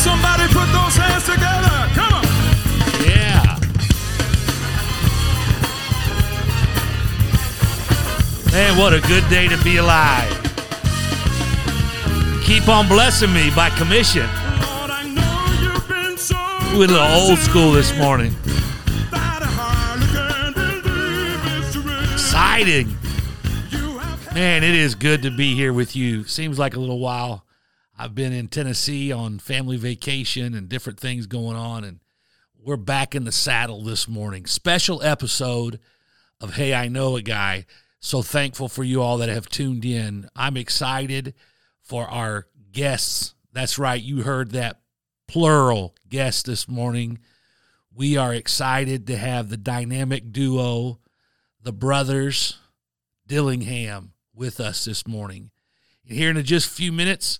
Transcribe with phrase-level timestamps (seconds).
[0.00, 1.76] somebody put those hands together.
[1.94, 2.24] Come on.
[3.04, 3.58] Yeah.
[8.52, 10.28] Man, what a good day to be alive.
[12.44, 14.22] Keep on blessing me by commission.
[14.26, 16.34] Lord, I know you've been so
[16.72, 18.34] We're a little old school this morning.
[19.12, 22.12] that I hardly can believe it's true.
[22.14, 22.96] Exciting.
[24.34, 26.24] Man, it is good to be here with you.
[26.24, 27.44] Seems like a little while.
[28.00, 32.00] I've been in Tennessee on family vacation and different things going on, and
[32.58, 34.46] we're back in the saddle this morning.
[34.46, 35.78] Special episode
[36.40, 37.66] of Hey, I Know a Guy.
[37.98, 40.30] So thankful for you all that have tuned in.
[40.34, 41.34] I'm excited
[41.82, 43.34] for our guests.
[43.52, 44.80] That's right, you heard that
[45.28, 47.18] plural guest this morning.
[47.94, 51.00] We are excited to have the dynamic duo,
[51.62, 52.56] the brothers,
[53.26, 55.50] Dillingham with us this morning.
[56.08, 57.38] And here in just a few minutes,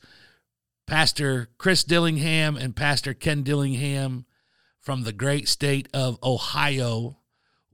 [0.90, 4.26] Pastor Kris Dillingham and Pastor Ken Dillingham
[4.80, 7.18] from the great state of Ohio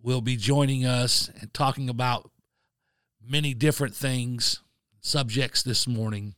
[0.02, 2.30] will be joining us and talking about
[3.26, 4.60] many different things,
[5.00, 6.34] subjects this morning.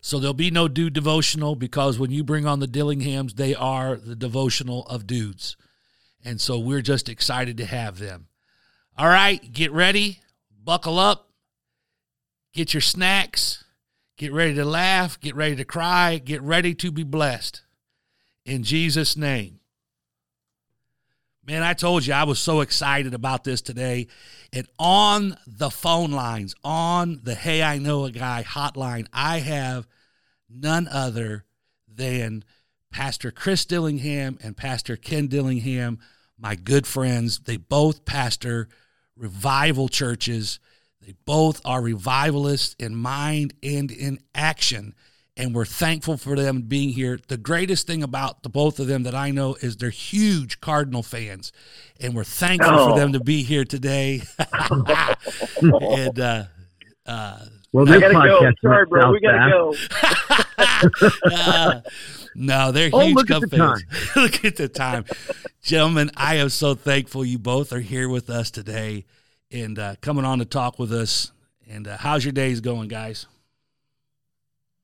[0.00, 3.96] So there'll be no dude devotional because when you bring on the Dillinghams, they are
[3.96, 5.56] the devotional of dudes.
[6.24, 8.28] And so we're just excited to have them.
[8.96, 10.20] All right, get ready,
[10.62, 11.32] buckle up,
[12.52, 13.61] get your snacks,
[14.22, 17.60] get ready to laugh, get ready to cry, get ready to be blessed.
[18.44, 19.58] In Jesus' name.
[21.44, 24.06] Man, I told you I was so excited about this today.
[24.52, 29.88] And on the phone lines, on the Hey I Know a Guy hotline, I have
[30.48, 31.44] none other
[31.92, 32.44] than
[32.92, 35.98] Pastor Kris Dillingham and Pastor Ken Dillingham,
[36.38, 37.40] my good friends.
[37.40, 38.68] They both pastor
[39.16, 40.60] revival churches.
[41.04, 44.94] They both are revivalists in mind and in action.
[45.36, 47.18] And we're thankful for them being here.
[47.28, 51.02] The greatest thing about the both of them that I know is they're huge Cardinal
[51.02, 51.52] fans.
[52.00, 52.96] And we're thankful for Oh.
[52.96, 54.22] them to be here today.
[55.62, 56.44] and uh,
[57.06, 57.38] uh,
[57.72, 58.50] Well, I this gotta go.
[58.62, 59.10] Sorry, bro.
[59.10, 61.08] We gotta fast.
[61.22, 61.30] go.
[61.34, 61.80] uh,
[62.34, 63.82] no, they're Oh, huge look at the
[64.16, 65.04] look at the time.
[65.62, 69.06] Gentlemen, I am so thankful you both are here with us today
[69.52, 71.32] and uh, coming on to talk with us.
[71.68, 73.26] And uh, how's your days going, guys?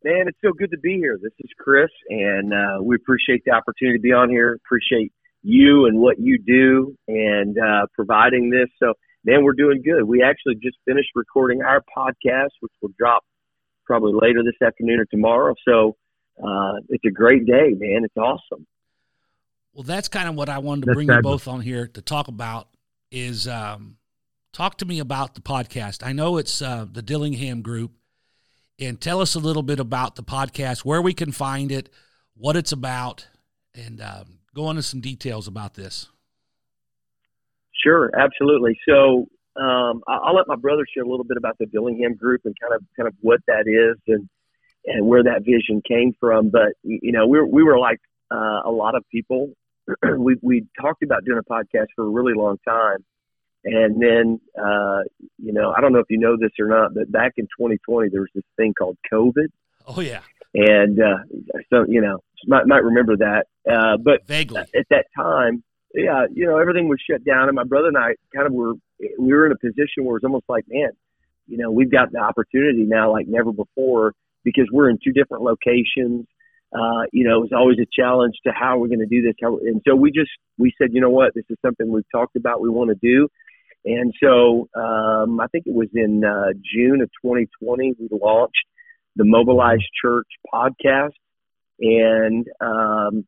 [0.05, 1.19] Man, it's so good to be here.
[1.21, 4.55] This is Kris, and uh, we appreciate the opportunity to be on here.
[4.65, 5.12] Appreciate
[5.43, 8.69] you and what you do and uh, providing this.
[8.79, 10.05] So, man, we're doing good.
[10.05, 13.25] We actually just finished recording our podcast, which will drop
[13.87, 15.55] probably later this afternoon or tomorrow.
[15.67, 15.97] So,
[16.43, 18.05] uh, it's a great day, man.
[18.05, 18.67] It's awesome.
[19.75, 22.03] Well, that's kind of what I wanted to That's bring you both on here to
[22.03, 22.69] talk about
[23.11, 23.97] is um,
[24.53, 26.07] talk to me about the podcast.
[26.07, 27.93] I know it's uh, the Dillingham Group,
[28.79, 31.89] and tell us a little bit about the podcast, where we can find it,
[32.37, 33.27] what it's about,
[33.75, 36.09] and um, go into some details about this.
[37.85, 38.79] Sure, absolutely.
[38.89, 39.29] So
[39.61, 42.75] um, I'll let my brother share a little bit about the Dillingham Group and kind
[42.75, 44.29] of kind of what that is and
[44.85, 46.51] and where that vision came from.
[46.51, 47.99] But you know, we were, we were like
[48.31, 49.53] uh, a lot of people.
[50.19, 53.05] we we talked about doing a podcast for a really long time,
[53.65, 55.03] and then uh,
[55.39, 58.11] you know, I don't know if you know this or not, but back in 2020
[58.11, 59.49] there was this thing called COVID,
[59.89, 60.21] Oh yeah,
[60.55, 61.19] and uh,
[61.71, 63.47] so you know, might might remember that.
[63.69, 64.61] Uh, but vaguely.
[64.61, 65.65] at that time,
[65.95, 68.75] yeah, you know, everything was shut down, and my brother and I kind of were
[69.19, 70.91] we were in a position where it was almost like, man,
[71.47, 74.13] you know, we've got the opportunity now like never before
[74.45, 76.27] because we're in two different locations.
[76.71, 79.35] Uh, you know, it was always a challenge to how we're going to do this.
[79.41, 82.37] How, and so we just we said, you know what, this is something we've talked
[82.37, 83.27] about, we want to do.
[83.84, 88.65] And so um, I think it was in uh, June of 2020 we launched
[89.16, 91.16] the Mobilized Church podcast,
[91.81, 93.27] and um,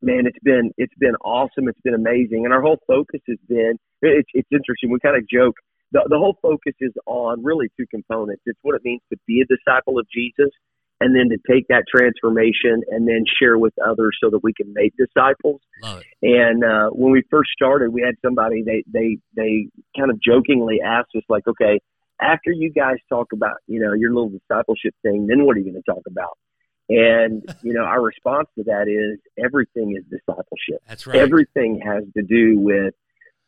[0.00, 1.68] man, it's been it's been awesome.
[1.68, 4.90] It's been amazing, and our whole focus has been it's it's interesting.
[4.90, 5.56] We kind of joke
[5.92, 8.42] the the whole focus is on really two components.
[8.46, 10.50] It's what it means to be a disciple of Jesus,
[11.02, 14.72] and then to take that transformation and then share with others so that we can
[14.72, 15.60] make disciples.
[16.22, 19.68] And uh, when we first started, we had somebody they they they
[19.98, 21.80] kind of jokingly asked us like, okay,
[22.20, 25.72] after you guys talk about you know your little discipleship thing, then what are you
[25.72, 26.38] going to talk about?
[26.88, 30.82] And you know our response to that is everything is discipleship.
[30.86, 31.16] That's right.
[31.16, 32.94] Everything has to do with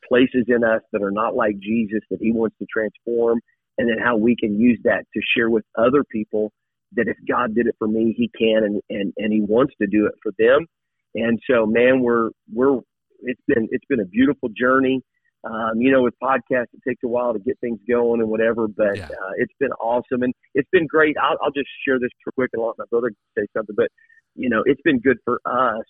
[0.09, 3.41] places in us that are not like Jesus that He wants to transform,
[3.79, 6.53] and then how we can use that to share with other people
[6.97, 9.87] that if God did it for me, He can, and and and He wants to
[9.87, 10.67] do it for them.
[11.15, 12.81] And so, man, we're we're
[13.21, 15.03] it's been it's been a beautiful journey.
[15.45, 18.67] Um, you know, with podcasts, it takes a while to get things going and whatever,
[18.67, 19.05] but Yeah.
[19.05, 21.17] uh, it's been awesome and it's been great.
[21.23, 23.75] I'll, I'll just share this real quick and let my brother say something.
[23.77, 23.89] But
[24.35, 25.85] you know, it's been good for us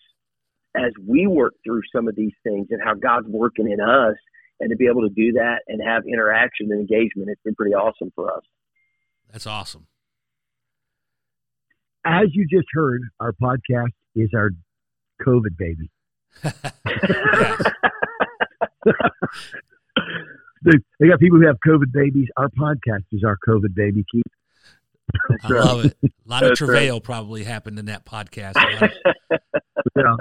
[0.76, 4.16] as we work through some of these things and how God's working in us
[4.60, 7.28] and to be able to do that and have interaction and engagement.
[7.28, 8.42] It's been pretty awesome for us.
[9.30, 9.86] That's awesome.
[12.06, 14.50] As you just heard, our podcast is our
[15.26, 15.90] COVID baby.
[20.64, 22.28] they, they got people who have COVID babies.
[22.36, 24.04] Our podcast is our COVID baby.
[24.10, 24.24] Keith.
[25.42, 25.96] I love it.
[26.02, 26.66] A lot of That's right.
[26.66, 28.54] travail probably happened in that podcast.
[28.56, 28.90] A
[29.96, 30.16] Yeah.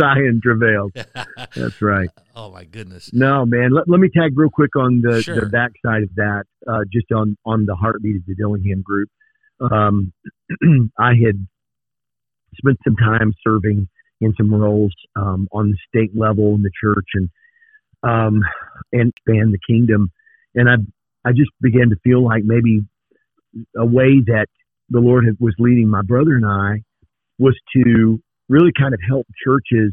[0.00, 0.92] Zion travailed.
[1.54, 2.10] That's right.
[2.34, 3.10] oh my goodness.
[3.12, 3.70] No, man.
[3.72, 5.40] Let, let me tag real quick on the, Sure.
[5.40, 9.08] the backside of that, uh, just on, on the heartbeat of the Dillingham group.
[9.60, 10.12] Um,
[10.98, 11.46] I had
[12.56, 13.88] spent some time serving
[14.20, 17.28] in some roles um, on the state level in the church and
[18.02, 18.42] um,
[18.92, 20.10] and expand the kingdom.
[20.54, 20.74] And I
[21.28, 22.84] I just began to feel like maybe
[23.76, 24.46] a way that
[24.90, 26.82] the Lord had, was leading my brother and I
[27.38, 29.92] was to really kind of help churches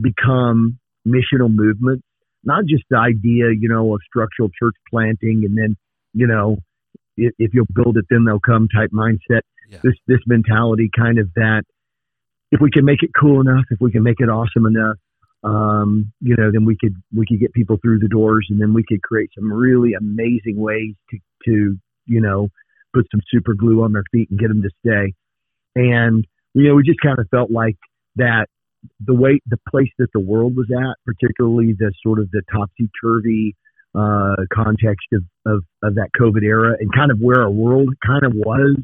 [0.00, 2.04] become missional movements,
[2.44, 5.76] not just the idea, you know, of structural church planting and then,
[6.12, 6.58] you know,
[7.16, 9.42] if, if you'll build it, then they'll come type mindset.
[9.68, 9.78] Yeah.
[9.82, 11.62] This this mentality, kind of that,
[12.50, 14.96] if we can make it cool enough, if we can make it awesome enough,
[15.44, 18.74] um, you know, then we could we could get people through the doors, and then
[18.74, 22.48] we could create some really amazing ways to to you know
[22.94, 25.14] put some super glue on their feet and get them to stay.
[25.74, 27.76] And you know, we just kind of felt like
[28.16, 28.46] that
[29.04, 32.90] the way the place that the world was at, particularly the sort of the topsy
[33.02, 33.56] turvy
[33.94, 38.24] uh, context of, of of that COVID era, and kind of where our world kind
[38.24, 38.76] of was.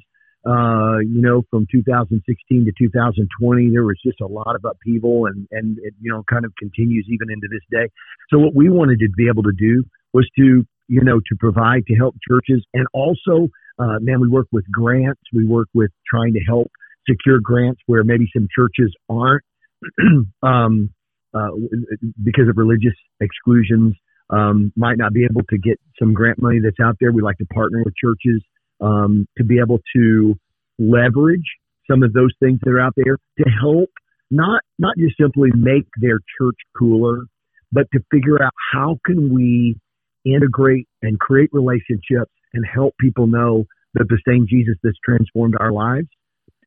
[0.47, 5.47] Uh, you know, from 2016 to 2020, there was just a lot of upheaval, and
[5.51, 7.89] and it, you know, kind of continues even into this day.
[8.31, 11.87] So what we wanted to be able to do was to you know to provide
[11.87, 15.23] to help churches, and also, uh, man, we work with grants.
[15.35, 16.71] We work with trying to help
[17.09, 19.45] secure grants where maybe some churches aren't
[20.43, 20.91] um,
[21.35, 21.49] uh,
[22.23, 23.95] because of religious exclusions
[24.31, 27.13] um, might not be able to get some grant money that's out there.
[27.13, 28.43] We like to partner with churches
[28.81, 30.35] um, to be able to
[30.79, 31.47] leverage
[31.91, 33.91] some of those things that are out there to help
[34.31, 37.23] not not just simply make their church cooler,
[37.73, 39.77] but to figure out how can we
[40.25, 43.65] integrate and create relationships and help people know
[43.95, 46.09] that the same Jesus that's transformed our lives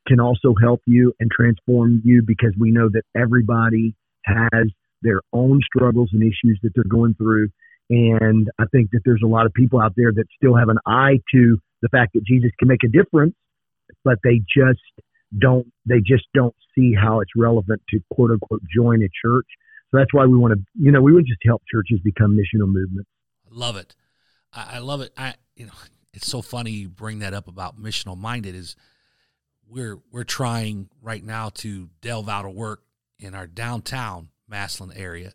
[0.08, 3.94] can also help you and transform you because we know that everybody
[4.25, 4.68] has
[5.01, 7.50] their own struggles and issues that they're going through.
[7.89, 10.77] And I think that there's a lot of people out there that still have an
[10.86, 13.36] eye to the fact that Jesus can make a difference,
[14.03, 14.80] but they just
[15.38, 19.48] don't they just don't see how it's relevant to quote unquote join a church.
[19.89, 22.68] So that's why we want to you know, we would just help churches become missional
[22.68, 23.09] movements.
[23.50, 23.95] love it.
[24.53, 25.12] I, I love it.
[25.18, 25.74] I you know
[26.13, 28.75] it's so funny you bring that up about missional minded is
[29.68, 32.83] we're we're trying right now to delve out of work
[33.19, 35.33] in our downtown Maslin area,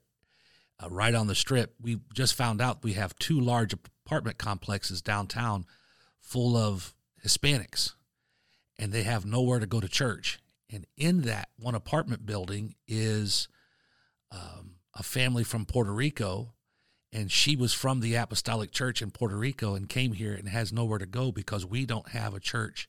[0.82, 1.74] uh, right on the strip.
[1.80, 5.64] We just found out we have two large apartment complexes downtown
[6.20, 7.94] full of Hispanics,
[8.78, 10.38] and they have nowhere to go to church.
[10.70, 13.48] And in that one apartment building is
[14.30, 16.52] um, a family from Puerto Rico
[17.16, 20.70] and she was from the apostolic church in Puerto Rico and came here and has
[20.70, 22.88] nowhere to go because we don't have a church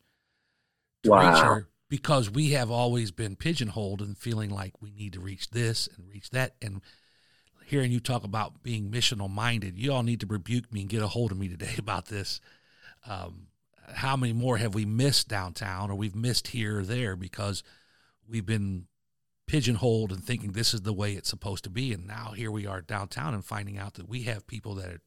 [1.04, 5.20] to reach her because we have always been pigeonholed and feeling like we need to
[5.20, 6.56] reach this and reach that.
[6.62, 6.82] And
[7.68, 11.02] hearing you talk about being missional minded you all need to rebuke me and get
[11.02, 12.40] a hold of me today about this.
[13.08, 13.48] Um,
[13.94, 17.64] how many more have we missed downtown or we've missed here or there because
[18.28, 18.88] we've been
[19.48, 21.94] pigeonholed and thinking this is the way it's supposed to be?
[21.94, 25.02] And now here we are downtown and finding out that we have people that are,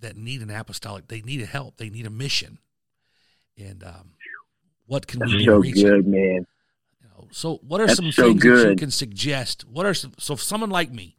[0.00, 2.58] that need an apostolic they need a help they need a mission.
[3.56, 4.14] And um,
[4.86, 5.74] what can we That's do so to reach?
[5.74, 6.46] good, man.
[7.00, 9.66] You know, so what are That's some so things that you can suggest?
[9.66, 11.16] What are some so if someone like me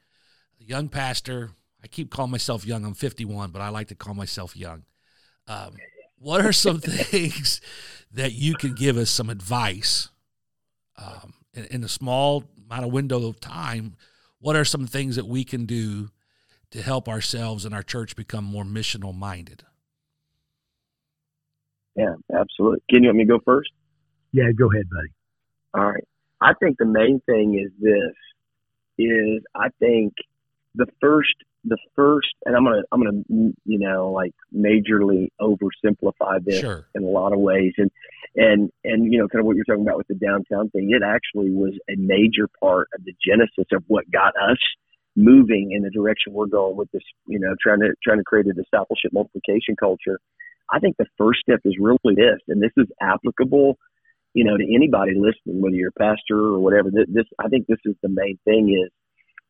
[0.64, 1.52] a young pastor
[1.84, 4.84] i keep calling myself young i'm 51 but i like to call myself young.
[5.48, 5.74] Um,
[6.18, 7.60] what are some things
[8.12, 10.10] that you can give us some advice
[10.98, 13.96] um, in, in a small amount of window of time
[14.40, 16.10] what are some things that we can do
[16.72, 19.64] to help ourselves and our church become more missional minded
[21.96, 22.82] Yeah, absolutely.
[22.90, 23.72] Can you let me go first?
[24.32, 25.14] Yeah, go ahead, buddy.
[25.74, 26.08] All right.
[26.42, 28.16] I think the main thing is this
[28.98, 30.14] is I think
[30.76, 31.36] the first
[31.66, 37.04] the first and I'm gonna I'm gonna you know like majorly oversimplify this sure in
[37.04, 37.90] a lot of ways and
[38.36, 41.04] and and you know kind of what you're talking about with the downtown thing it
[41.04, 44.58] actually was a major part of the genesis of what got us
[45.16, 48.48] moving in the direction we're going with this you know trying to trying to create
[48.48, 50.20] a discipleship multiplication culture
[50.74, 53.78] i think the first step is really this and this is applicable
[54.34, 56.90] you know, to anybody listening, whether you're a pastor or whatever.
[56.92, 58.92] This, this I think this is the main thing is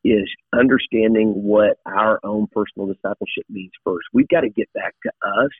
[0.03, 4.05] is understanding what our own personal discipleship means first.
[4.11, 5.51] We've got to get back to us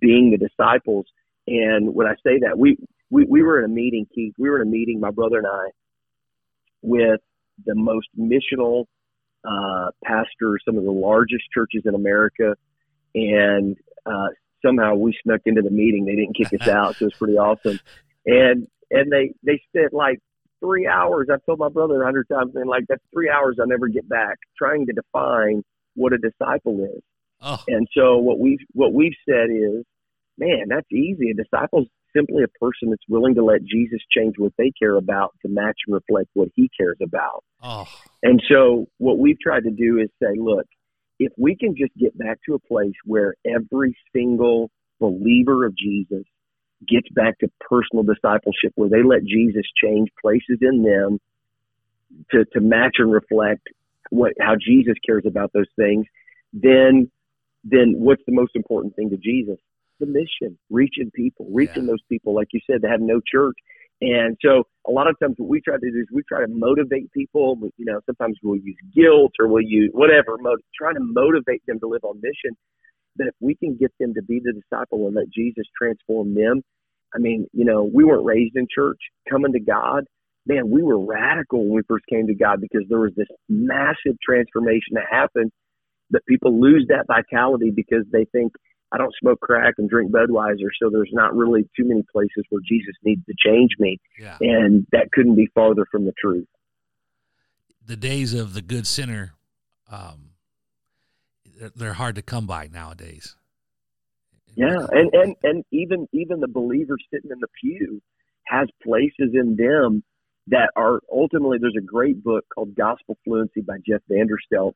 [0.00, 1.04] being the disciples.
[1.46, 2.78] And when I say that, we,
[3.10, 5.46] we, we were in a meeting, Keith, we were in a meeting, my brother and
[5.46, 5.66] I,
[6.80, 7.20] with
[7.66, 8.86] the most missional
[9.46, 12.54] uh, pastors, some of the largest churches in America.
[13.14, 14.28] And uh,
[14.64, 16.04] somehow we snuck into the meeting.
[16.04, 17.78] They didn't kick us out, so it was pretty awesome.
[18.26, 20.20] And and they they spent like
[20.60, 21.28] three hours.
[21.32, 24.08] I've told my brother a hundred times, and like that's three hours I'll never get
[24.08, 25.62] back trying to define
[25.94, 27.02] what a disciple is.
[27.40, 27.62] Oh.
[27.68, 29.84] And so what we've what we've said is,
[30.38, 31.30] man, that's easy.
[31.30, 34.96] A disciple is simply a person that's willing to let Jesus change what they care
[34.96, 37.44] about to match and reflect what he cares about.
[37.62, 37.86] Oh.
[38.22, 40.66] And so what we've tried to do is say, look,
[41.24, 46.24] if we can just get back to a place where every single believer of Jesus
[46.86, 51.18] gets back to personal discipleship where they let Jesus change places in them
[52.30, 53.62] to, to match and reflect
[54.10, 56.04] what how Jesus cares about those things,
[56.52, 57.10] then
[57.64, 59.56] then what's the most important thing to Jesus?
[59.98, 61.92] The mission, reaching people, reaching Yeah.
[61.92, 63.56] those people, like you said, that have no church.
[64.00, 66.48] And so a lot of times what we try to do is we try to
[66.48, 67.58] motivate people.
[67.76, 70.36] You know, sometimes we'll use guilt or we'll use whatever,
[70.78, 72.56] trying to motivate them to live on mission.
[73.16, 76.62] But if we can get them to be the disciple and let Jesus transform them,
[77.14, 78.98] I mean, you know, we weren't raised in church.
[79.30, 80.04] Coming to God,
[80.46, 84.16] man, we were radical when we first came to God because there was this massive
[84.22, 85.52] transformation that happened.
[86.10, 88.52] That people lose that vitality because they think
[88.94, 92.62] I don't smoke crack and drink Budweiser, so there's not really too many places where
[92.66, 94.38] Jesus needs to change me, Yeah.
[94.40, 96.46] and that couldn't be farther from the truth.
[97.84, 99.32] The days of the good sinner,
[99.90, 100.30] um,
[101.74, 103.36] they're- hard to come by nowadays.
[104.54, 108.00] Yeah, and and and even even the believer sitting in the pew
[108.44, 110.04] has places in them
[110.46, 111.58] that are ultimately.
[111.58, 114.74] There's a great book called Gospel Fluency by Jeff Vanderstelt,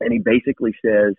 [0.00, 1.14] and he basically says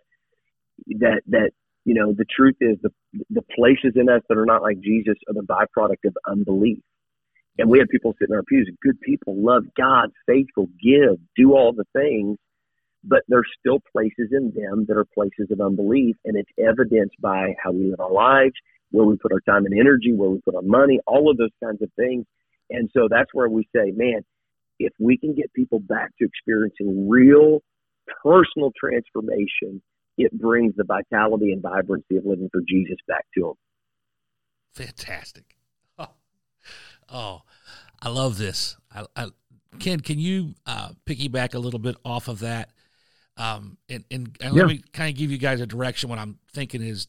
[1.00, 1.51] that that
[1.85, 2.91] you know the truth is the
[3.29, 6.79] the places in us that are not like Jesus are the byproduct of unbelief.
[7.59, 11.53] And we have people sitting in our pews, good people, love God, faithful, give, do
[11.53, 12.39] all the things,
[13.03, 17.53] but there's still places in them that are places of unbelief, and it's evidenced by
[17.63, 18.53] how we live our lives,
[18.91, 21.51] where we put our time and energy, where we put our money, all of those
[21.63, 22.25] kinds of things.
[22.69, 24.21] And so that's where we say, man,
[24.79, 27.61] if we can get people back to experiencing real
[28.23, 29.81] personal transformation,
[30.17, 33.53] it brings the vitality and vibrancy of living for Jesus back to them.
[34.74, 35.55] Fantastic.
[37.10, 37.41] Oh,
[38.01, 38.77] I love this.
[38.93, 39.27] I, I,
[39.79, 42.70] Ken, can you uh, piggyback a little bit off of that?
[43.36, 44.62] Um, and and, and Yeah.
[44.62, 46.10] let me kind of give you guys a direction.
[46.10, 47.08] What I'm thinking is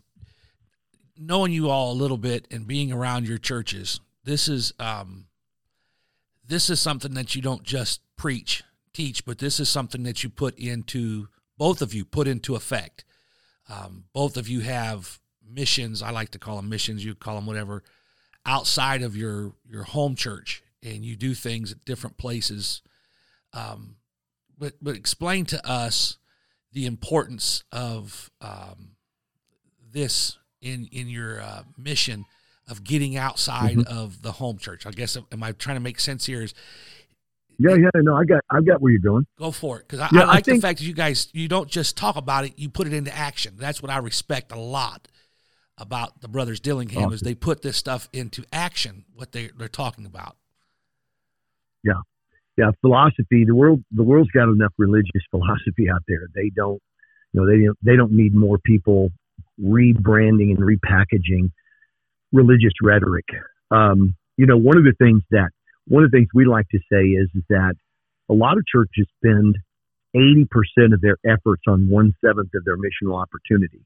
[1.16, 4.00] knowing you all a little bit and being around your churches.
[4.24, 5.26] This is um,
[6.46, 10.30] this is something that you don't just preach, teach, but this is something that you
[10.30, 13.04] put into both of you put into effect.
[13.68, 16.02] Um, both of you have missions.
[16.02, 17.04] I like to call them missions.
[17.04, 17.82] You call them whatever
[18.46, 22.82] outside of your your home church, and you do things at different places.
[23.52, 23.96] Um,
[24.58, 26.18] but but explain to us
[26.72, 28.96] the importance of um,
[29.92, 32.26] this in in your uh, mission
[32.66, 34.86] of getting outside of the home church.
[34.86, 36.42] I guess am I trying to make sense here?
[36.42, 36.54] Is
[37.58, 39.26] Yeah, yeah, no, I got, I got where you're going.
[39.38, 41.48] go for it because I, Yeah, I I like the fact that you guys you
[41.48, 43.54] don't just talk about it, you put it into action.
[43.56, 45.08] That's what I respect a lot
[45.78, 49.04] about the brothers Dillingham is they put this stuff into action.
[49.14, 50.36] What they they're talking about.
[51.82, 52.00] Yeah,
[52.56, 53.44] yeah, philosophy.
[53.44, 56.28] The world, the world's got enough religious philosophy out there.
[56.34, 56.80] They don't,
[57.32, 59.10] you know, they don't, they don't need more people
[59.60, 61.50] rebranding and repackaging
[62.32, 63.26] religious rhetoric.
[63.70, 65.50] Um, you know, one of the things that
[65.86, 67.74] one of the things we like to say is, is that
[68.30, 69.56] a lot of churches spend
[70.14, 73.84] eighty percent of their efforts on one seventh of their missional opportunity,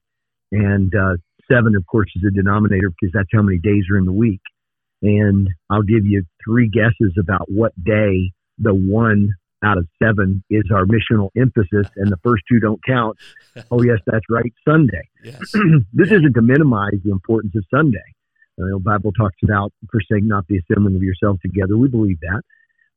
[0.52, 1.16] and uh,
[1.50, 4.40] seven, of course, is a denominator because that's how many days are in the week.
[5.02, 9.30] And I'll give you three guesses about what day the one
[9.64, 13.16] out of seven is our missional emphasis, and the first two don't count.
[13.72, 15.08] Oh, yes, that's right, Sunday.
[15.24, 15.40] Yes.
[15.92, 16.18] this Yeah.
[16.18, 17.98] isn't to minimize the importance of Sunday.
[18.58, 21.76] Uh, the Bible talks about forsake not the assembling of yourselves together.
[21.76, 22.42] We believe that,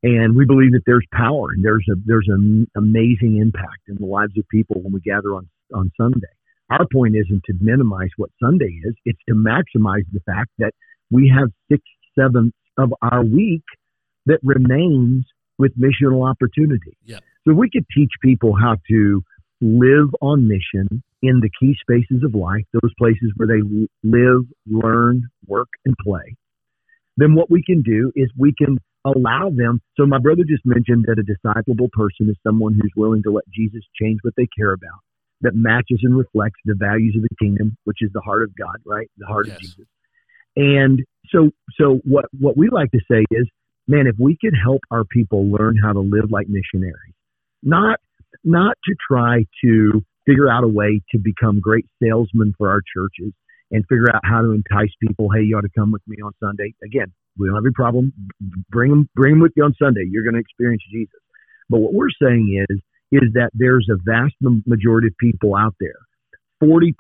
[0.04, 4.06] and we believe that there's power and there's a there's an amazing impact in the
[4.06, 6.34] lives of people when we gather on on Sunday.
[6.70, 10.72] Our point isn't to minimize what Sunday is; it's to maximize the fact that
[11.12, 11.84] we have six
[12.18, 13.64] sevenths of our week
[14.26, 15.26] that remains
[15.58, 16.98] with missional opportunity.
[17.06, 17.24] Yep.
[17.48, 19.24] So we could teach people how to
[19.62, 23.62] live on mission in the key spaces of life, those places where they
[24.04, 26.36] live, learn, work, and play.
[27.18, 29.82] then what we can do is we can allow them.
[29.98, 33.44] So my brother just mentioned that a disciplable person is someone who's willing to let
[33.50, 35.00] Jesus change what they care about,
[35.42, 38.78] that matches and reflects the values of the kingdom, which is the heart of God,
[38.86, 39.10] right?
[39.18, 39.56] The heart Yes.
[39.56, 39.88] of Jesus.
[40.56, 43.48] And so, so what, what we like to say is,
[43.88, 47.16] man, if we could help our people learn how to live like missionaries,
[47.64, 48.00] not,
[48.44, 53.34] not to try to figure out a way to become great salesmen for our churches
[53.72, 55.30] and figure out how to entice people.
[55.32, 56.74] Hey, you ought to come with me on Sunday.
[56.84, 58.14] Again, we don't have any problem.
[58.70, 60.06] Bring them, bring them with you on Sunday.
[60.10, 61.20] You're going to experience Jesus.
[61.70, 62.80] But what we're saying is,
[63.12, 66.00] is that there's a vast majority of people out there.
[66.64, 66.92] 40%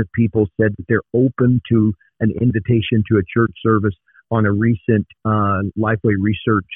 [0.00, 3.94] of people said that they're open to an invitation to a church service
[4.30, 6.66] on a recent uh, Lifeway Research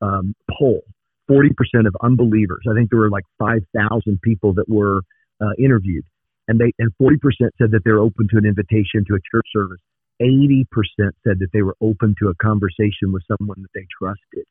[0.00, 0.82] um, poll.
[1.30, 1.50] 40%
[1.86, 2.62] of unbelievers.
[2.70, 5.02] I think there were like 5,000 people that were
[5.40, 6.04] uh, interviewed,
[6.48, 7.16] and they and 40%
[7.58, 9.80] said that they're open to an invitation to a church service.
[10.22, 10.64] 80%
[10.98, 14.46] said that they were open to a conversation with someone that they trusted.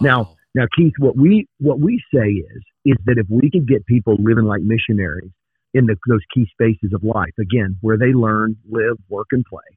[0.00, 3.86] Now- Now, Keith, what we what we say is is that if we could get
[3.86, 5.30] people living like missionaries
[5.74, 9.70] in the, those key spaces of life, again, where they learn, live, work, and play,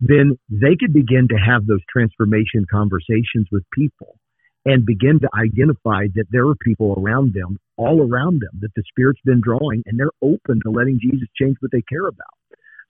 [0.00, 4.18] then they could begin to have those transformation conversations with people
[4.68, 8.82] and begin to identify that there are people around them, all around them, that the
[8.90, 12.36] Spirit's been drawing, and they're open to letting Jesus change what they care about.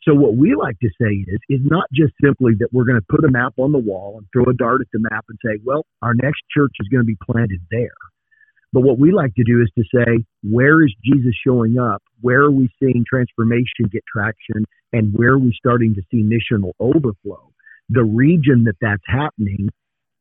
[0.03, 3.07] So what we like to say is, is not just simply that we're going to
[3.09, 5.63] put a map on the wall and throw a dart at the map and say,
[5.65, 7.95] well, our next church is going to be planted there.
[8.73, 12.03] But what we like to do is to say, where is Jesus showing up?
[12.23, 14.65] Where are we seeing transformation get traction?
[14.93, 17.53] And where are we starting to see missional overflow?
[17.89, 19.69] The region that that's happening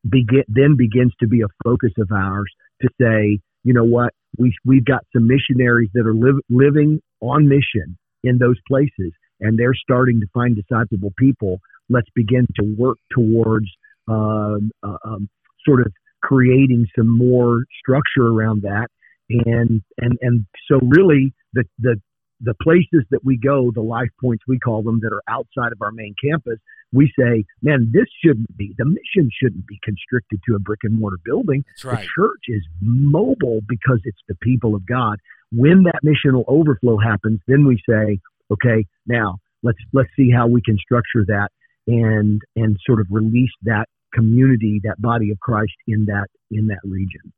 [0.09, 2.51] begin, then begins to be a focus of ours
[2.81, 7.47] to say, you know what, we, we've got some missionaries that are live, living on
[7.47, 11.59] mission in those places, and they're starting to find disciplable people.
[11.89, 13.67] Let's begin to work towards
[14.07, 15.29] um, uh, um,
[15.65, 18.88] sort of creating some more structure around that,
[19.29, 21.99] and and and so really the the
[22.41, 25.82] the places that we go, the life points we call them that are outside of
[25.82, 26.60] our main campus,
[26.93, 30.97] we say, man, this shouldn't be the mission shouldn't be constricted to a brick and
[31.00, 31.63] mortar building.
[31.67, 32.00] That's right.
[32.00, 35.19] The church is mobile because it's the people of God.
[35.52, 38.19] When that missional overflow happens, then we say,
[38.52, 41.50] okay, now let's let's see how we can structure that
[41.88, 46.80] and and sort of release that community, that body of Christ in that in that
[46.84, 47.34] region.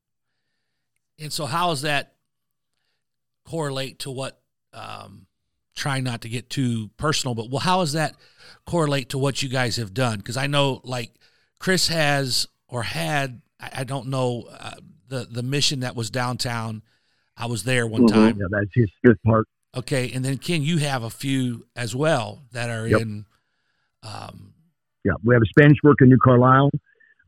[1.20, 2.14] And so, how does that
[3.46, 4.39] correlate to what?
[4.74, 5.26] Um,
[5.76, 8.16] trying not to get too personal, but well, how does that
[8.66, 10.18] correlate to what you guys have done?
[10.18, 11.12] Because I know, like
[11.60, 14.76] Kris has or had, I, I don't know uh,
[15.08, 16.82] the the mission that was downtown.
[17.38, 18.10] I was there one Mhm.
[18.14, 18.38] time.
[18.40, 19.48] Yeah, that's his good part.
[19.76, 23.02] Okay, and then Ken, you have a few as well that are Yep.
[23.02, 23.26] in.
[24.04, 24.54] Um,
[25.06, 26.72] Yeah, we have a Spanish work in New Carlisle.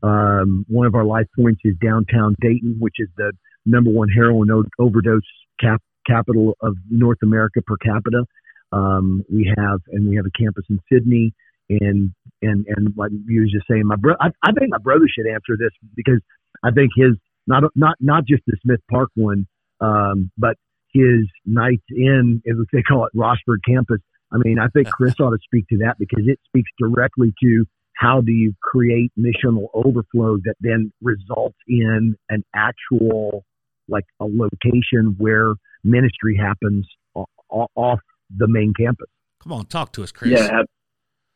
[0.02, 3.32] Um, one of our life points is downtown Dayton, which is the
[3.64, 5.22] number one heroin overdose
[5.60, 8.24] cap- capital of North America per capita.
[8.72, 11.34] Um, we have, and we have a campus in Sidney,
[11.68, 15.06] and and and like you was just saying, my bro, I, I think my brother
[15.08, 16.20] should answer this because
[16.62, 17.12] I think his
[17.46, 19.46] not not not just the Smith Park one,
[19.80, 20.56] um, but
[20.92, 24.00] his nights in, as they call it, Rossford campus.
[24.32, 27.64] I mean, I think Kris ought to speak to that because it speaks directly to
[27.94, 33.44] how do you create missional overflow that then results in an actual,
[33.88, 38.00] like a location where ministry happens o- o- off
[38.36, 39.08] the main campus.
[39.42, 40.30] come on, talk to us, Kris.
[40.30, 40.66] Yeah, ab-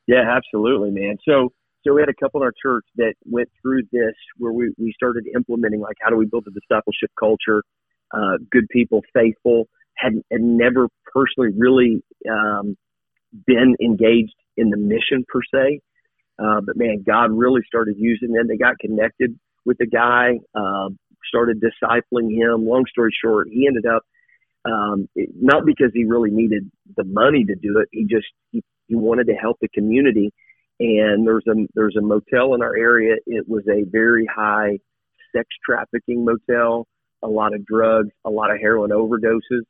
[0.06, 1.16] yeah, absolutely, man.
[1.28, 1.52] So,
[1.84, 4.92] so we had a couple in our church that went through this where we, we
[4.92, 7.62] started implementing like how do we build a discipleship culture,
[8.12, 12.76] uh, good people, faithful, had, had never personally really um,
[13.46, 15.80] been engaged in the mission per se.
[16.38, 18.46] Uh, but man, God really started using them.
[18.46, 20.90] They got connected with the guy, uh,
[21.26, 22.66] started discipling him.
[22.66, 24.02] Long story short, he ended up
[24.66, 25.08] um,
[25.40, 27.88] not because he really needed the money to do it.
[27.92, 30.32] He just he, he wanted to help the community.
[30.78, 33.16] And there's a there's a motel in our area.
[33.26, 34.78] It was a very high
[35.34, 36.86] sex trafficking motel,
[37.22, 39.62] a lot of drugs, a lot of heroin overdoses,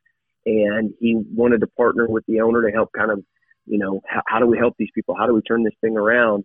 [0.44, 3.22] and he wanted to partner with the owner to help kind of,
[3.66, 5.14] you know, how, how do we help these people?
[5.16, 6.44] How do we turn this thing around?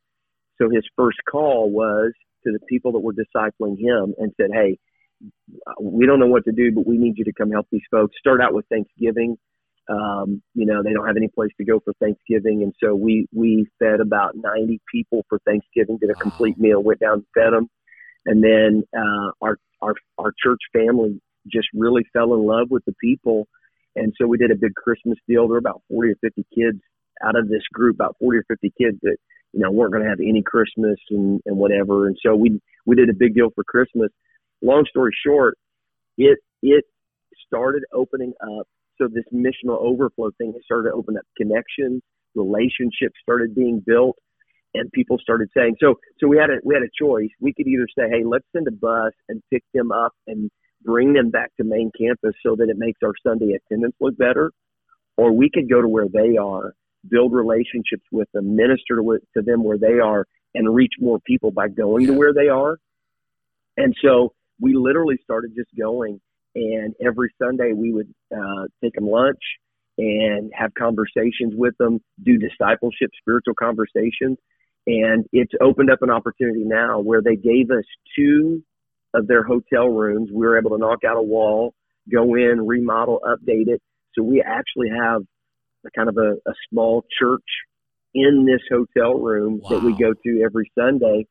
[0.59, 2.11] So his first call was
[2.45, 4.77] to the people that were discipling him and said, "Hey,
[5.79, 8.15] we don't know what to do, but we need you to come help these folks.
[8.19, 9.37] Start out with Thanksgiving.
[9.89, 13.27] Um, you know, they don't have any place to go for Thanksgiving, and so we
[13.33, 15.97] we fed about 90 people for Thanksgiving.
[15.99, 16.21] Did a Wow.
[16.21, 17.69] complete meal, went down and fed them,
[18.25, 21.19] and then uh, our our our church family
[21.51, 23.47] just really fell in love with the people,
[23.95, 25.47] and so we did a big Christmas deal.
[25.47, 26.79] There were about 40 or 50 kids
[27.25, 29.17] out of this group, about 40 or 50 kids that
[29.53, 32.07] you know, weren't going to have any Christmas and, and whatever.
[32.07, 34.09] And so we, we did a big deal for Christmas.
[34.61, 35.57] Long story short,
[36.17, 36.85] it, it
[37.47, 38.67] started opening up.
[38.97, 42.01] So this missional overflow thing started to open up connections,
[42.35, 44.17] relationships started being built
[44.73, 47.27] and people started saying so so we had a we had a choice.
[47.41, 50.49] We could either say hey let's send a bus and pick them up and
[50.81, 54.51] bring them back to main campus so that it makes our sunday attendance look better
[55.17, 56.73] or we could go to where they are
[57.09, 61.51] build relationships with them minister to, to them where they are and reach more people
[61.51, 62.77] by going to where they are.
[63.77, 66.21] And so we literally started just going
[66.55, 69.39] and every sunday we would uh, take them lunch
[69.97, 74.37] and have conversations with them, do discipleship, spiritual conversations.
[74.87, 77.83] And it's opened up an opportunity now where they gave us
[78.17, 78.63] two
[79.13, 80.29] of their hotel rooms.
[80.33, 81.73] We were able to knock out a wall,
[82.11, 83.81] go in, remodel, update it.
[84.15, 85.21] So we actually have
[85.85, 87.45] a kind of a, a small church
[88.13, 89.69] in this hotel room wow.
[89.69, 91.27] that we go to every Sunday.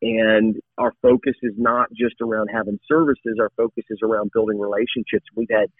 [0.00, 3.38] And our focus is not just around having services.
[3.40, 5.26] Our focus is around building relationships.
[5.34, 5.70] We've had,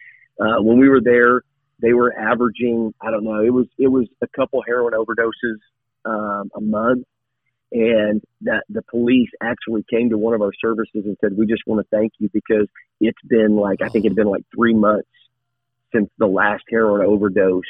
[0.40, 1.42] uh, when we were there,
[1.80, 5.58] they were averaging, I don't know, it was, it was a couple heroin overdoses,
[6.04, 7.06] um, a month
[7.74, 11.62] and that the police actually came to one of our services and said, "We just
[11.66, 12.68] want to thank you because
[13.00, 15.08] it's been like I think it's been like three months
[15.92, 17.62] since the last heroin overdose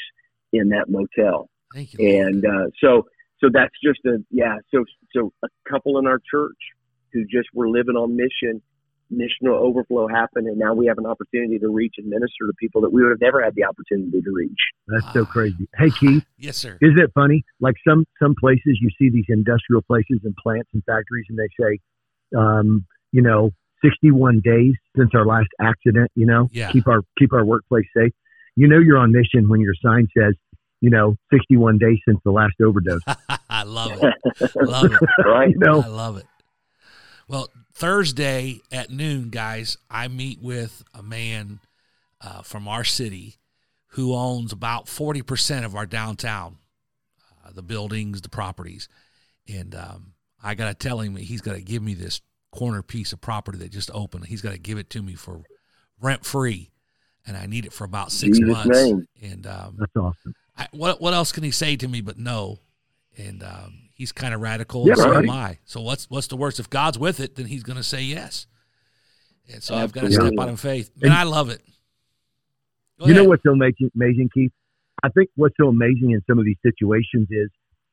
[0.52, 2.20] in that motel." Thank you.
[2.20, 3.06] And uh, so,
[3.40, 4.58] so that's just a yeah.
[4.72, 4.84] So,
[5.16, 6.58] so a couple in our church
[7.14, 8.60] who just were living on mission
[9.12, 12.80] missional overflow happened, and now we have an opportunity to reach and minister to people
[12.82, 14.58] that we would have never had the opportunity to reach.
[14.88, 15.68] That's so crazy.
[15.76, 16.78] Hey Keith, yes sir.
[16.80, 17.44] Isn't it funny?
[17.60, 21.48] Like some some places, you see these industrial places and plants and factories, and they
[21.60, 21.78] say,
[22.36, 23.50] um, you know,
[23.84, 26.10] 61 days since our last accident.
[26.14, 26.70] You know, yeah.
[26.70, 28.12] keep our keep our workplace safe.
[28.56, 30.34] You know, you're on mission when your sign says,
[30.80, 33.00] you know, 61 days since the last overdose.
[33.48, 34.14] I love it.
[34.54, 35.00] love it.
[35.26, 35.50] right?
[35.50, 36.26] You know, I love it.
[37.28, 41.60] Well, Thursday at noon, guys, I meet with a man
[42.20, 43.36] uh, from our city
[43.88, 46.56] who owns about 40% of our downtown,
[47.44, 48.88] uh, the buildings, the properties.
[49.48, 52.82] And um, I got to tell him that he's got to give me this corner
[52.82, 54.26] piece of property that just opened.
[54.26, 55.42] He's got to give it to me for
[56.00, 56.70] rent free.
[57.26, 58.82] And I need it for about six Jesus months.
[58.82, 59.08] name.
[59.22, 60.34] And um, that's awesome.
[60.56, 62.58] I, what what else can he say to me but no?
[63.16, 65.24] And um, he's kind of radical, Yeah, and so right.
[65.24, 65.58] am I.
[65.64, 66.60] So what's what's the worst?
[66.60, 68.46] If God's with it, then He's going to say yes.
[69.52, 70.90] And so I've got to step out in faith.
[71.00, 71.62] Man, I love it.
[72.98, 74.52] Go you know what's so amazing, amazing, Keith?
[75.02, 77.50] I think what's so amazing in some of these situations is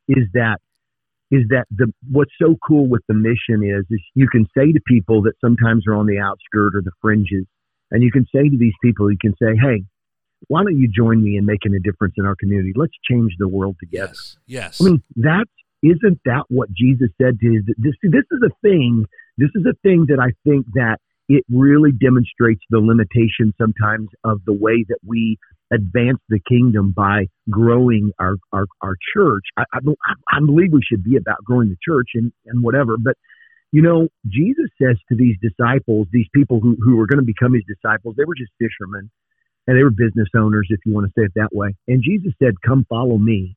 [0.08, 0.58] is that
[1.32, 4.80] is that the what's so cool with the mission is is you can say to
[4.86, 7.46] people that sometimes are on the outskirt or the fringes,
[7.90, 9.84] and you can say to these people, you can say, "Hey,
[10.48, 12.74] why don't you join me in making a difference in our community?
[12.76, 14.38] Let's change the world together." Yes.
[14.46, 14.82] Yes.
[14.82, 15.48] I mean, that
[15.84, 17.63] isn't that what Jesus said to his.
[17.78, 19.06] This this is a thing.
[19.38, 24.41] This is a thing that I think that it really demonstrates the limitation sometimes of
[24.46, 25.38] the way that we
[25.74, 29.44] advance the kingdom by growing our our, our church.
[29.58, 29.80] I, I,
[30.32, 33.15] I believe we should be about growing the church and and whatever, but.
[33.74, 37.54] You know, Jesus says to these disciples, these people who, who were going to become
[37.54, 39.10] his disciples, they were just fishermen
[39.67, 41.74] and they were business owners, if you want to say it that way.
[41.88, 43.56] And Jesus said, Come follow me,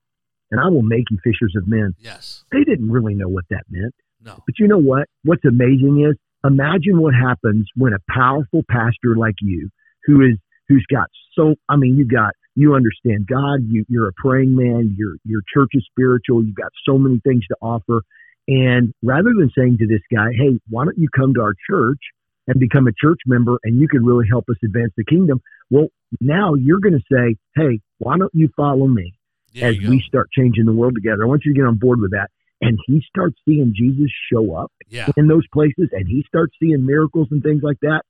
[0.54, 1.94] and I will make you fishers of men.
[2.00, 2.44] yes.
[2.52, 3.94] They didn't really know what that meant.
[4.22, 4.42] No.
[4.46, 5.08] But you know what?
[5.24, 9.68] What's amazing is imagine what happens when a powerful pastor like you,
[10.04, 10.38] who is
[10.68, 14.94] who's got so I mean, you got you understand God, you you're a praying man,
[14.96, 18.02] your your church is spiritual, you've got so many things to offer.
[18.46, 22.00] And rather than saying to this guy, Hey, why don't you come to our church
[22.46, 25.40] and become a church member and you can really help us advance the kingdom?
[25.70, 25.88] Well,
[26.20, 29.14] now you're gonna say, Hey, why don't you follow me?
[29.54, 31.24] There as we start changing the world together.
[31.24, 32.28] I want you to get on board with that.
[32.60, 35.08] And he starts seeing Jesus show up yeah.
[35.16, 38.02] in those places and he starts seeing miracles and things like that.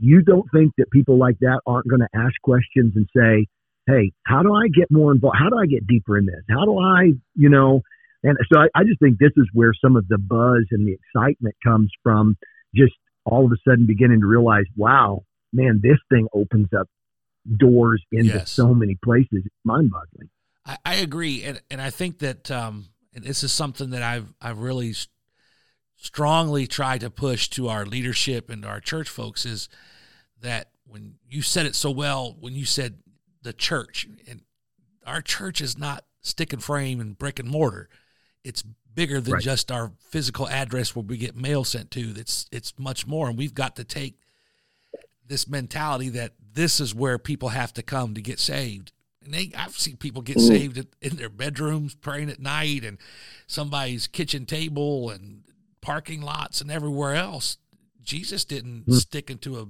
[0.00, 3.46] You don't think that people like that aren't going to ask questions and say,
[3.86, 5.36] Hey, how do I get more involved?
[5.38, 6.42] How do I get deeper in this?
[6.50, 7.82] How do I, you know?
[8.24, 10.96] And so I, I just think this is where some of the buzz and the
[10.98, 12.36] excitement comes from
[12.74, 16.88] just all of a sudden beginning to realize, wow, man, this thing opens up
[17.56, 18.50] doors into Yes.
[18.50, 19.42] so many places.
[19.44, 20.30] It's mind boggling.
[20.66, 24.32] I, I agree, and and I think that um, and this is something that I've
[24.40, 25.08] I've really s-
[25.96, 29.68] strongly tried to push to our leadership and our church folks is
[30.42, 32.98] that when you said it so well when you said
[33.42, 34.42] the church and
[35.06, 37.88] our church is not stick and frame and brick and mortar.
[38.44, 38.62] It's
[38.94, 39.42] bigger than Right.
[39.42, 42.14] just our physical address where we get mail sent to.
[42.16, 44.18] It's it's much more and we've got to take
[45.26, 48.92] this mentality that this is where people have to come to get saved
[49.26, 52.96] And they, I've seen people get saved in, their bedrooms praying at night, and
[53.46, 55.42] somebody's kitchen table, and
[55.82, 57.58] parking lots, and everywhere else.
[58.02, 59.66] Jesus didn't stick into a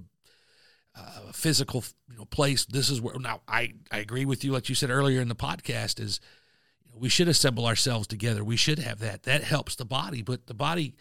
[0.99, 2.64] uh, physical you know place.
[2.64, 5.35] This is where now i i agree with you like you said earlier in the
[5.35, 6.21] podcast is
[6.85, 8.42] you know, we should assemble ourselves together.
[8.45, 9.25] We should have that.
[9.25, 10.95] That helps the body but the body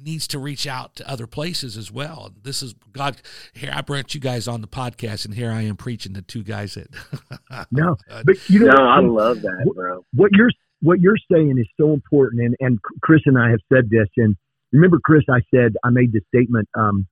[0.00, 3.16] needs to reach out to other places as well this is god
[3.52, 6.42] here i brought you guys on the podcast and here i am preaching to two
[6.42, 6.88] guys that
[7.70, 10.04] No, but you know, No, I love that, bro.
[10.14, 10.50] what you're
[10.80, 14.34] what you're saying is so important, and and Kris and I have said this, and
[14.72, 16.68] remember, Kris, I said I made this statement.
[16.74, 17.06] Um,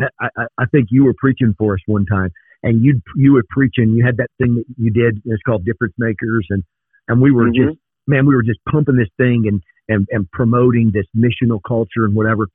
[0.00, 2.30] I, I, I think you were preaching for us one time,
[2.62, 3.90] and you you were preaching.
[3.90, 5.22] You had that thing that you did.
[5.24, 6.62] It's called Difference Makers, and
[7.08, 7.54] and we were Mhm.
[7.54, 12.04] just man, we were just pumping this thing and and and promoting this missional culture
[12.04, 12.48] and whatever.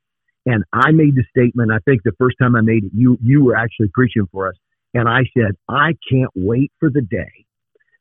[0.46, 1.70] And I made the statement.
[1.70, 4.54] I think the first time I made it, you you were actually preaching for us,
[4.94, 7.46] and I said I can't wait for the day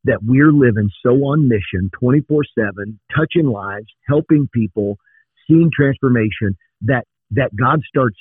[0.06, 4.98] that we're living so on mission 24 7 touching lives helping people
[5.46, 8.16] seeing transformation that that god starts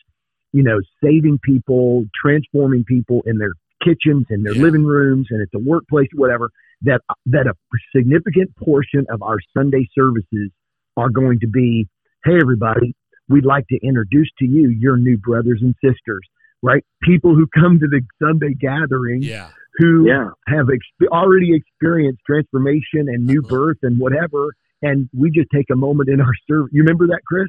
[0.53, 3.53] you know saving people transforming people in their
[3.85, 4.63] kitchens in their Yeah.
[4.63, 6.51] living rooms and at the workplace whatever
[6.83, 7.55] that that a
[7.97, 10.51] significant portion of our sunday services
[10.97, 11.89] are going to be
[12.25, 12.95] hey everybody
[13.29, 16.21] we'd like to introduce to you your new brothers and sisters
[16.63, 20.31] right people who come to the sunday gathering yeah who Yeah.
[20.49, 23.49] have exp- already experienced transformation and new Uh-huh.
[23.55, 26.71] birth and whatever, and we just take a moment in our service.
[26.73, 27.47] You remember that, Kris?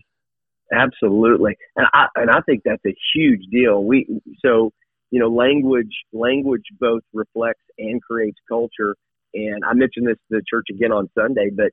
[0.71, 3.83] Absolutely, and I and I think that's a huge deal.
[3.83, 4.05] We
[4.45, 4.71] so
[5.09, 8.95] you know language language both reflects and creates culture.
[9.33, 11.71] And I mentioned this to the church again on Sunday, but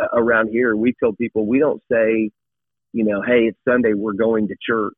[0.00, 2.30] uh, around here we tell people we don't say,
[2.92, 4.92] you know, hey, it's Sunday, we're going to church.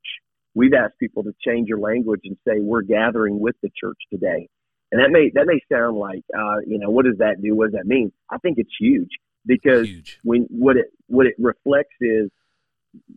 [0.55, 4.49] We've asked people to change your language and say we're gathering with the church today.
[4.92, 7.55] And that may that may sound like, uh, you know, what does that do?
[7.57, 8.12] What does that mean?
[8.31, 9.11] I think it's huge
[9.47, 12.31] because huge when what it what it reflects is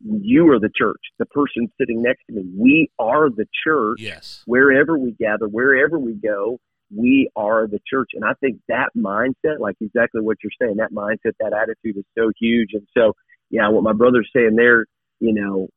[0.04, 4.44] you are the church the person sitting next to me we are the church yes
[4.46, 6.60] wherever we gather wherever we go
[6.96, 8.12] we are the church.
[8.14, 12.06] And i think that mindset like exactly what you're saying that mindset that attitude is
[12.18, 12.70] so huge.
[12.74, 13.14] And so
[13.50, 14.86] yeah what my brother's saying there
[15.20, 15.68] you know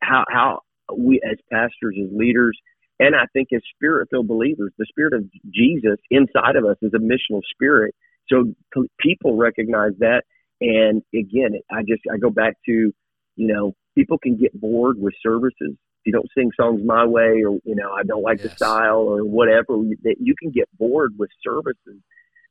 [0.00, 0.60] how how
[0.96, 2.58] we as pastors as leaders
[3.00, 6.92] and i think as spirit filled believers the spirit of jesus inside of us is
[6.94, 7.94] a missional spirit.
[8.28, 8.54] So
[9.00, 10.22] people recognize that.
[10.60, 12.72] And again i just i go back to
[13.36, 17.58] you know people can get bored with services you don't sing songs my way or
[17.64, 21.30] you know i don't like the style or whatever that you can get bored with
[21.42, 22.00] services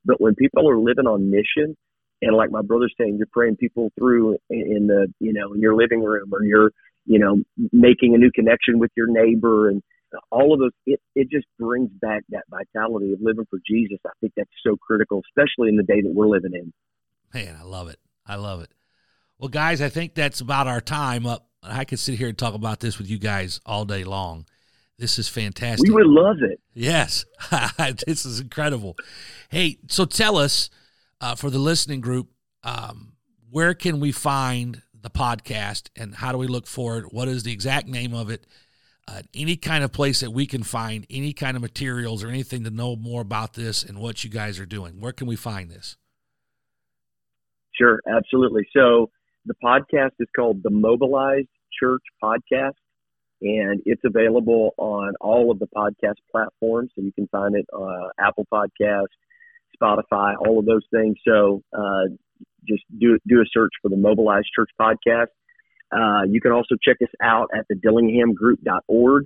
[0.05, 1.75] but when people are living on mission
[2.21, 5.61] and like my brother's saying you're praying people through in, in the you know in
[5.61, 6.71] your living room or you're
[7.05, 7.37] you know
[7.71, 9.81] making a new connection with your neighbor and
[10.29, 14.11] all of those it, it just brings back that vitality of living for jesus i
[14.19, 16.71] think that's so critical especially in the day that we're living in
[17.33, 17.99] Man, I love it.
[18.25, 18.71] I love it.
[19.39, 21.47] Well, guys, I think that's about our time up.
[21.63, 24.45] I could sit here and talk about this with you guys all day long.
[24.97, 25.88] This is fantastic.
[25.88, 27.26] we would love it Yes,
[28.08, 28.95] this is incredible.
[29.50, 30.69] Hey, so tell us
[31.19, 32.30] uh, for the listening group,
[32.63, 33.13] um,
[33.50, 37.13] where can we find the podcast and how do we look for it?
[37.13, 38.45] What is the exact name of it?
[39.08, 42.63] Uh, any kind of place that we can find any kind of materials or anything
[42.63, 45.02] to know more about this and what you guys are doing.
[45.02, 45.97] Where can we find this?
[47.74, 48.65] Sure, absolutely.
[48.71, 49.10] So
[49.45, 51.50] the podcast is called the Mobilized
[51.82, 52.74] Church Podcast,
[53.41, 56.91] and it's available on all of the podcast platforms.
[56.96, 59.08] So you can find it uh, Apple Podcast,
[59.82, 61.15] Spotify, all of those things.
[61.28, 62.13] So uh,
[62.67, 65.28] just do do a search for the Mobilized Church Podcast.
[65.91, 69.26] Uh, you can also check us out at the DillinghamGroup.org.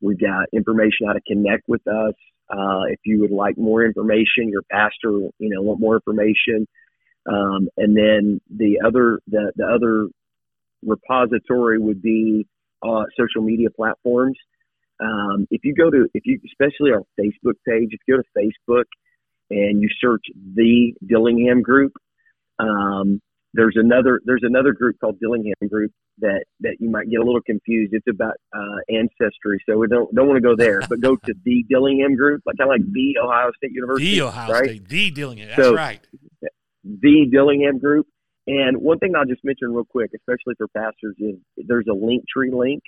[0.00, 2.14] We've got information how to connect with us.
[2.48, 6.66] Uh, if you would like more information, your pastor, you know, want more information,
[7.30, 10.08] um, and then the other the, the other
[10.82, 12.46] repository would be
[12.82, 14.36] uh, social media platforms.
[15.02, 18.28] Um, if you go to if you especially our Facebook page, if you go to
[18.38, 18.84] Facebook
[19.50, 20.22] and you search
[20.54, 21.92] the Dillingham Group,
[22.58, 23.20] um,
[23.54, 27.40] there's another there's another group called Dillingham Group that that you might get a little
[27.40, 27.92] confused.
[27.94, 31.34] It's about uh, ancestry, so we don't don't want to go there, but go to
[31.44, 34.64] the Dillingham Group, like kind of like the Ohio State University, The Ohio right?
[34.68, 35.48] State, the Dillingham.
[35.48, 36.00] That's So- right.
[36.84, 38.06] the Dillingham Group.
[38.50, 42.24] And one thing I'll just mention real quick, especially for pastors, is there's a link
[42.28, 42.82] tree link,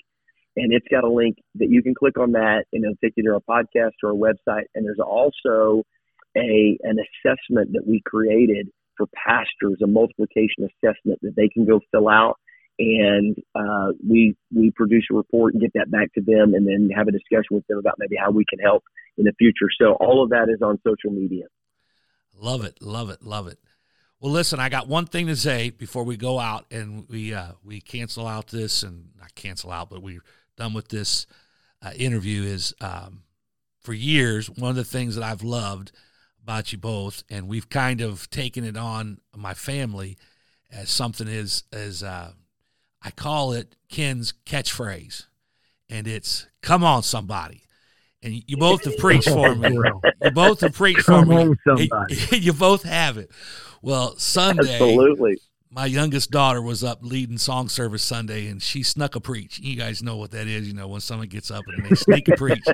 [0.57, 3.22] and it's got a link that you can click on that, and it'll take you
[3.22, 4.64] to our podcast or our website.
[4.75, 5.85] And there's also
[6.37, 11.79] a an assessment that we created for pastors, a multiplication assessment that they can go
[11.92, 12.38] fill out.
[12.81, 16.90] And uh, we we produce a report and get that back to them, and then
[16.92, 18.83] have a discussion with them about maybe how we can help
[19.16, 19.70] in the future.
[19.81, 21.44] So all of that is on social media.
[22.37, 23.59] Love it, love it, love it.
[24.22, 27.54] Well, listen, I got one thing to say before we go out and we uh,
[27.64, 30.22] we cancel out this and not cancel out, but we're
[30.56, 31.26] done with this
[31.85, 32.44] uh, interview.
[32.44, 33.24] Is um,
[33.80, 35.90] for years one of the things that I've loved
[36.40, 40.16] about you both, and we've kind of taken it on my family
[40.70, 42.30] as something is as uh,
[43.02, 45.26] I call it Ken's catchphrase,
[45.90, 47.64] and it's "Come on, somebody."
[48.22, 49.70] And you both have preached for me.
[50.22, 51.54] You both have preached for me.
[51.64, 52.16] somebody.
[52.38, 53.30] You both have it.
[53.82, 55.38] Well, Sunday, Absolutely.
[55.70, 59.58] my youngest daughter was up leading song service Sunday, and she snuck a preach.
[59.58, 62.28] You guys know what that is, you know, when someone gets up and they sneak
[62.28, 62.64] a preach.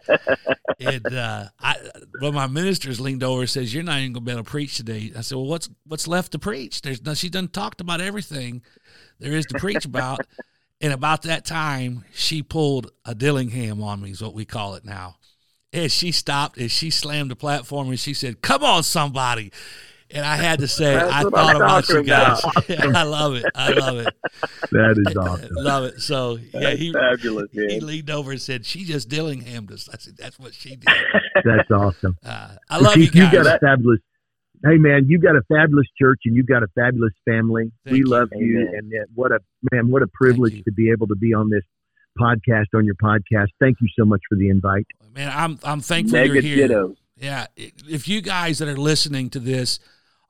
[0.81, 1.77] And uh, I,
[2.21, 4.51] well, my ministers leaned over and says, "You're not even going to be able to
[4.51, 6.83] preach today." I said, "Well, what's what's left to preach?
[6.83, 8.63] There's no, she done talked about everything
[9.19, 10.21] there is to preach about."
[10.81, 14.85] And about that time, she pulled a Dillingham on me, is what we call it
[14.85, 15.17] now.
[15.73, 19.53] And she stopped and she slammed the platform and she said, Come on, somebody.
[20.11, 22.43] And I had to say, That's I thought I'm about you guys.
[22.95, 23.45] I love it.
[23.55, 24.15] I love it.
[24.73, 25.49] That is awesome.
[25.53, 26.01] Love it.
[26.01, 29.99] So yeah, That's he fabulous, he leaned over and said, "She just Dillinghammed us." I
[29.99, 30.89] said, "That's what she did."
[31.45, 32.17] That's awesome.
[32.25, 33.45] Uh, I love you Keith, guys.
[33.45, 34.01] got a fabulous.
[34.65, 37.71] Hey man, you got a fabulous church and you got a fabulous family.
[37.85, 38.07] Thank we you.
[38.07, 41.51] love you, and what a man, what a privilege to be able to be on
[41.51, 41.63] this
[42.21, 43.49] podcast on your podcast.
[43.61, 44.87] Thank you so much for the invite.
[45.15, 46.69] Man, I'm I'm thankful Mega you're here.
[46.69, 46.97] ditto.
[47.17, 49.81] Yeah, if you guys that are listening to this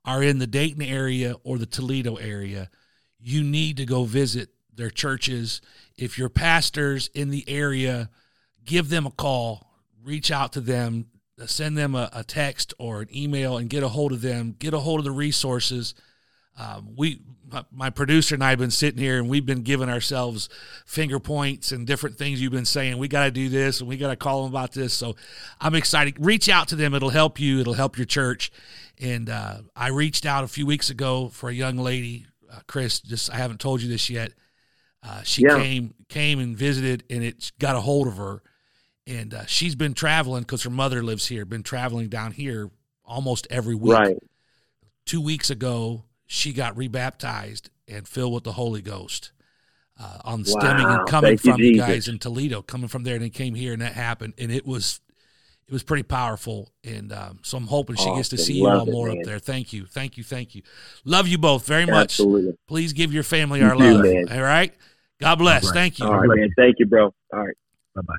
[0.05, 2.71] are in the Dayton area or the Toledo area,
[3.19, 5.61] you need to go visit their churches.
[5.97, 8.09] If you're pastors in the area,
[8.65, 9.71] give them a call,
[10.03, 11.07] reach out to them,
[11.45, 14.55] send them a, a text or an email, and get a hold of them.
[14.59, 15.95] Get a hold of the resources.
[16.59, 17.21] Um, we,
[17.71, 20.49] my, producer and I have been sitting here and we've been giving ourselves
[20.85, 22.99] finger points and different things you've been saying.
[22.99, 24.93] We got to do this and we got to call them about this.
[24.93, 25.15] So
[25.61, 26.17] I'm excited.
[26.19, 26.95] Reach out to them.
[26.95, 27.61] It'll help you.
[27.61, 28.51] It'll help your church.
[29.01, 33.01] And uh, I reached out a few weeks ago for a young lady, uh, Kris.
[33.01, 34.33] Just I haven't told you this yet.
[35.03, 35.63] Uh, she Yeah.
[35.63, 38.43] came came and visited, and it got a hold of her.
[39.07, 41.45] And uh, she's been traveling because her mother lives here.
[41.45, 42.71] Been traveling down here
[43.05, 44.17] almost every week Right.
[45.07, 49.33] two weeks ago, she got rebaptized and filled with the Holy Ghost.
[50.01, 51.87] Uh, on stemming and coming Thank from you Jesus.
[51.87, 54.65] guys in Toledo, coming from there, and it came here, and that happened, and it
[54.65, 55.01] was,
[55.67, 58.45] it was pretty powerful, and um, so I'm hoping she gets to Awesome.
[58.45, 59.19] see you Love all it, more man.
[59.19, 59.41] up there.
[59.41, 60.63] Thank you, thank you, thank you.
[61.05, 62.13] Love you both very much.
[62.21, 62.57] Absolutely.
[62.69, 64.05] Please give your family You our too, love.
[64.05, 64.29] man.
[64.31, 64.73] All right,
[65.21, 65.65] God bless.
[65.65, 65.75] All right.
[65.75, 66.07] Thank you.
[66.07, 66.51] All right, man.
[66.57, 67.07] Thank you, bro.
[67.33, 67.57] All right.
[67.97, 68.15] Bye bye.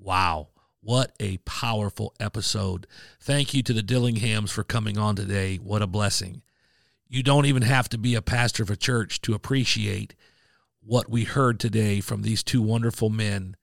[0.00, 0.48] Wow.
[0.82, 2.86] What a powerful episode.
[3.20, 5.56] Thank you to the Dillinghams for coming on today.
[5.56, 6.40] What a blessing.
[7.06, 10.14] You don't even have to be a pastor of a church to appreciate
[10.82, 13.56] what we heard today from these two wonderful men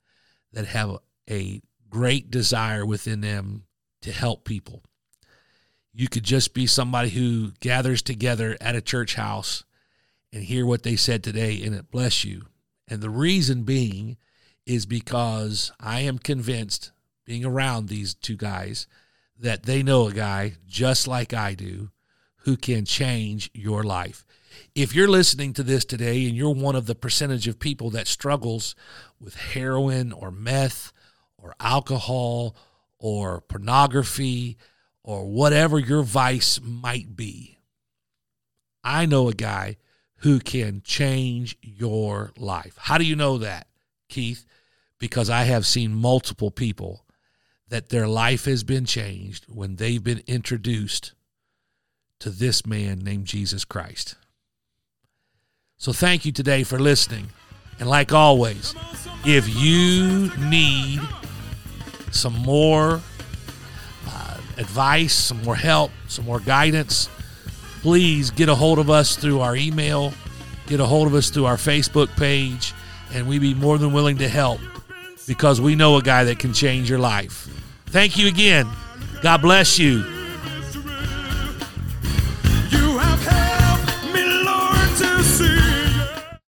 [0.53, 0.97] that have
[1.29, 3.63] a great desire within them
[4.01, 4.83] to help people.
[5.93, 9.63] You could just be somebody who gathers together at a church house
[10.31, 12.43] and hear what they said today, and it bless you.
[12.87, 14.17] And the reason being
[14.67, 16.91] is because I am convinced,
[17.27, 18.87] being around these two guys,
[19.37, 21.91] that they know a guy just like I do
[22.37, 24.25] who can change your life.
[24.73, 28.07] If you're listening to this today and you're one of the percentage of people that
[28.07, 28.75] struggles
[29.19, 30.93] with heroin or meth
[31.37, 32.55] or alcohol
[32.97, 34.57] or pornography
[35.03, 37.57] or whatever your vice might be,
[38.85, 39.75] I know a guy
[40.19, 42.77] who can change your life.
[42.77, 43.67] How do you know that,
[44.07, 44.45] Keith?
[44.97, 47.03] Because I have seen multiple people
[47.69, 51.13] that their life has been changed when they've been introduced
[52.19, 54.15] to this man named Jesus Christ.
[55.77, 57.27] So thank you today for listening.
[57.79, 58.73] And like always,
[59.25, 60.99] if you need
[62.11, 63.01] some more
[64.07, 67.09] uh, advice, some more help, some more guidance,
[67.81, 70.13] please get a hold of us through our email,
[70.65, 72.73] get a hold of us through our Facebook page,
[73.13, 74.59] and we'd be more than willing to help
[75.27, 77.47] because we know a guy that can change your life.
[77.87, 78.67] Thank you again.
[79.21, 80.16] God bless you.